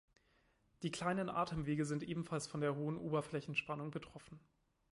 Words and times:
Die 0.81 0.89
kleinen 0.89 1.29
Atemwege 1.29 1.85
sind 1.85 2.01
ebenfalls 2.01 2.47
von 2.47 2.59
der 2.59 2.75
hohen 2.75 2.97
Oberflächenspannung 2.97 3.91
betroffen. 3.91 4.39